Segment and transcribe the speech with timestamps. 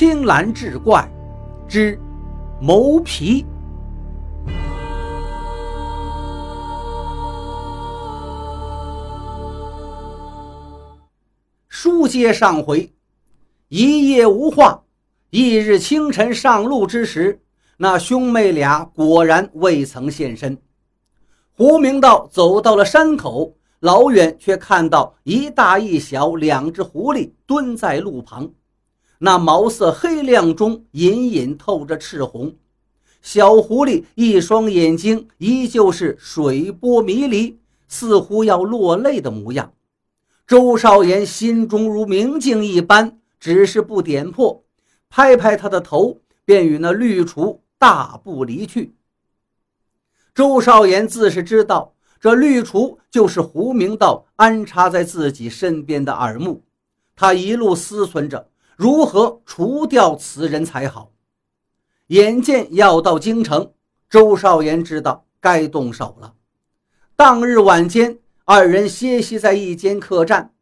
[0.00, 1.06] 青蓝志怪
[1.68, 2.00] 之
[2.58, 3.44] 谋皮。
[11.68, 12.90] 书接上回，
[13.68, 14.82] 一夜无话。
[15.28, 17.38] 翌日清晨上路之时，
[17.76, 20.56] 那兄妹俩果然未曾现身。
[21.52, 28.50] 胡明道走到了山口，老远却看到一大一小两只狐狸蹲在路旁，
[29.22, 32.54] 那毛色黑亮中隐隐透着赤红。
[33.20, 39.74] 小狐狸一双眼睛依旧是水波迷离，似乎要落泪的模样。
[40.46, 44.64] 周少言心中如明镜一般，只是不点破。
[45.10, 48.94] 拍拍他的头，便与那绿雏大步离去。
[50.34, 56.62] 周少言自是知道，这绿雏就是胡明道安插在自己身边的耳目。
[57.14, 58.48] 他一路思忖着
[58.80, 61.10] 如何除掉此人才好。
[62.06, 63.74] 眼见要到京城，
[64.08, 66.32] 周少言知道该动手了。
[67.14, 70.54] 当日晚间，二人歇息在一间客栈。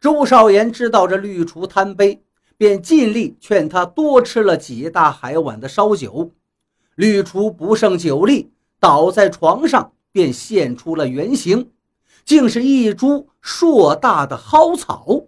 [0.00, 2.24] 周少言知道这绿厨贪杯。
[2.56, 6.32] 便尽力劝他多吃了几大海碗的烧酒，
[6.96, 11.70] 绿厨不胜酒力，倒在床上，便现出了原形，
[12.24, 15.26] 竟是一株硕大的蒿草。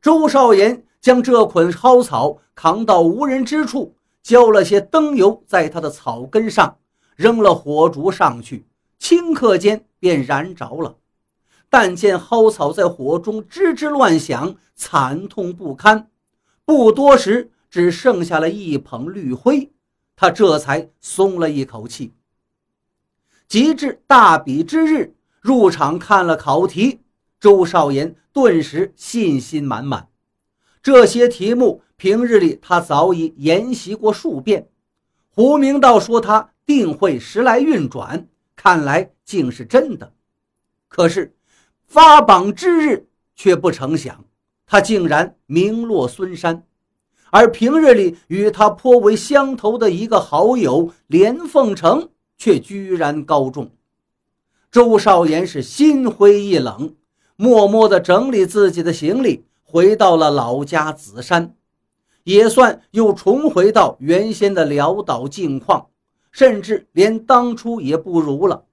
[0.00, 6.78] 周少言将这捆蒿草扛到无人之处，浇了些灯油在它的草根上，
[7.16, 8.66] 扔了火烛上去，
[9.00, 10.96] 顷刻间便燃着了。
[11.70, 16.10] 但见蒿草在火中吱吱乱响，惨痛不堪。
[16.64, 19.70] 不多时，只剩下了一捧绿灰，
[20.16, 22.14] 他这才松了一口气。
[23.46, 27.00] 及至大比之日，入场看了考题，
[27.38, 30.08] 周少言顿时信心满满。
[30.90, 34.70] 这些题目平日里他早已研习过数遍。
[35.28, 38.26] 胡明道说他定会时来运转，
[38.56, 40.14] 看来竟是真的。
[40.88, 41.34] 可是
[41.86, 43.06] 发榜之日，
[43.36, 44.24] 却不成想。
[44.66, 46.64] 他竟然名落孙山，
[47.30, 53.70] 而平日里与他颇为相投的一个好友连凤成却居然高中。
[54.70, 56.94] 周少言是心灰意冷，
[57.36, 61.54] 默默地整理自己的行李，回到了老家紫山，
[62.24, 65.88] 也算又重回到原先的潦倒境况，
[66.32, 68.64] 甚至连当初也不如了。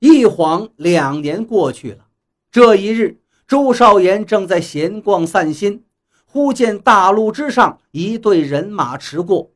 [0.00, 2.08] 一晃两年过去了，
[2.50, 3.20] 这一日。
[3.46, 5.84] 周少言正在闲逛散心，
[6.24, 9.52] 忽见大路之上一队人马驰过，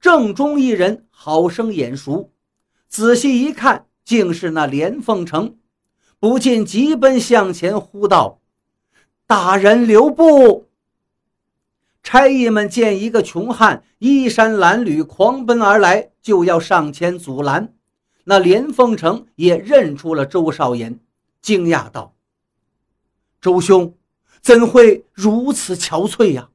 [0.00, 2.32] 正中一人好生眼熟，
[2.88, 5.58] 仔细一看，竟是那连凤成，
[6.18, 8.40] 不禁急奔向前，呼道
[9.26, 10.68] ：“大人留步！”
[12.02, 17.74] 差役们见一个穷汉衣衫褴褛，狂奔而来，就要上前阻拦。
[18.24, 21.00] 那连凤城也认出了周少言，
[21.42, 22.14] 惊讶道。
[23.40, 23.94] 周兄，
[24.40, 26.50] 怎会如此憔悴呀？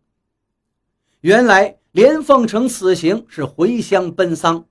[1.20, 4.66] 原来连凤城此行是回乡奔丧，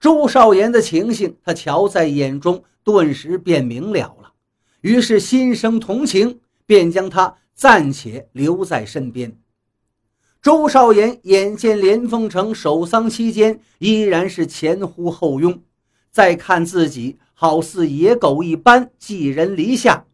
[0.00, 4.32] 周少言的情形他瞧在眼中，顿时便明了了，
[4.80, 9.38] 于是心生同情，便将他暂且留在身边。
[10.42, 15.62] 周少言眼见连凤成守丧期间依然是前呼后拥，
[16.10, 20.04] 再看自己好似野狗一般寄人篱下。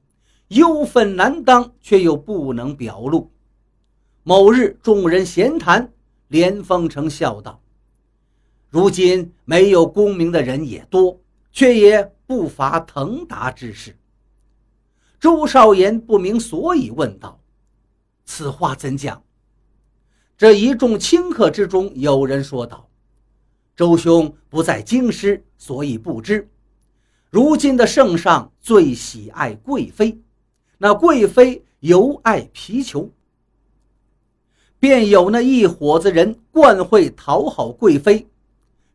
[0.48, 3.30] 忧愤难当，却又不能表露。
[4.24, 5.92] 某日，众人闲谈，
[6.26, 7.60] 连凤成笑道
[8.68, 11.20] ：“如今没有功名的人也多，
[11.52, 13.96] 却也不乏腾达之士。”
[15.20, 17.38] 周少言不明所以，问道
[18.24, 19.22] ：“此话怎讲？”
[20.38, 22.88] 这一众清客之中，有人说道
[23.76, 26.48] ：“周兄不在京师，所以不知。
[27.28, 30.18] 如今的圣上最喜爱贵妃。”
[30.82, 33.10] 那贵妃尤爱皮球，
[34.78, 38.26] 便有那一伙子人惯会讨好贵妃。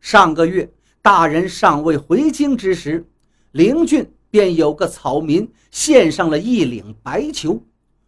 [0.00, 0.68] 上个月
[1.00, 3.06] 大人尚未回京之时，
[3.52, 7.64] 灵郡便有个草民献上了一领白裘，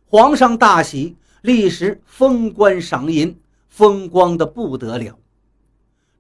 [0.06, 3.38] 皇上大喜，立时封官赏银，
[3.69, 5.19] 风光的不得了。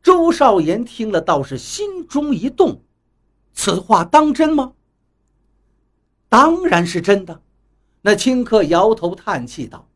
[0.02, 2.80] 周少言听了，倒是心中一动，
[3.52, 4.72] 此话当真吗？
[6.28, 7.42] 当然是真的。
[8.00, 9.88] 那清客摇头叹气道：“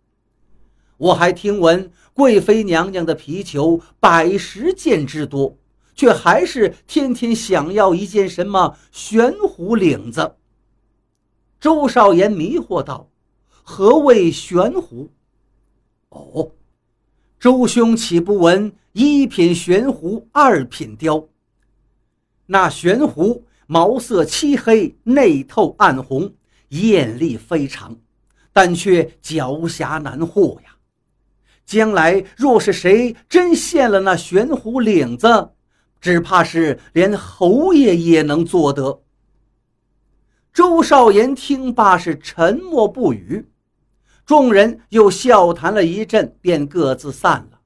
[0.99, 5.57] 我还听闻贵妃娘娘的皮球百十件之多，
[5.95, 10.37] 却还是天天想要一件什么玄虎领子。”
[11.61, 13.09] 周少言迷惑道
[13.63, 15.11] ：“何谓玄虎？”
[16.11, 16.51] 哦，
[17.39, 21.29] 周兄岂不闻一品玄狐，二品雕？
[22.47, 26.35] 那玄狐毛色漆黑，内透暗红，
[26.69, 27.97] 艳丽非常，
[28.53, 30.77] 但却狡黠难惑呀。
[31.65, 35.53] 将来若是谁真陷了那玄狐领子，
[36.03, 39.01] 只怕是连侯爷也能做得。
[40.53, 43.49] 周少言听罢是沉默不语，
[44.27, 47.61] 众人又笑谈了一阵，便各自散了。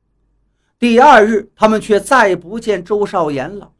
[0.78, 3.72] 第二日，他们却再不见周少言了。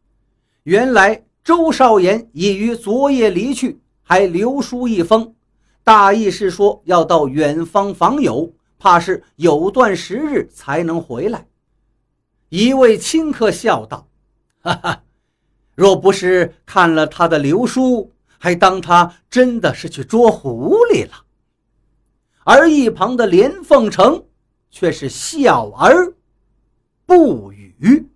[0.64, 5.34] 原来周少言已于昨夜离去，还留书一封，
[5.84, 8.52] 大意是说要到远方访友。
[8.78, 11.46] 怕是有段时日才能回来。
[12.50, 14.06] 一位亲客笑道
[14.66, 15.02] ：“哈哈，
[15.76, 21.24] 若不是看了他的留书，还当他真的是去捉狐狸了。”
[22.42, 24.24] 而一旁的连凤城
[24.70, 26.12] 却是笑而
[27.04, 28.08] 不语。